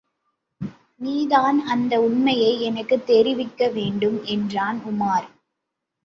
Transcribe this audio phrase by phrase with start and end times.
[1.01, 5.27] நீதான் அதன் உண்மையை எனக்குத் தெரிவிக்கவேண்டும் என்றான் உமார்.